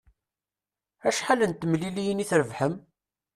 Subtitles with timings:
[1.07, 2.75] Acḥal n temliliyin i trebḥem?